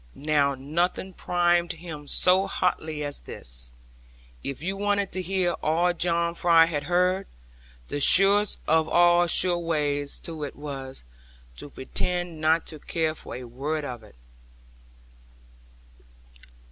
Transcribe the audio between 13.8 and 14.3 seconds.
of it.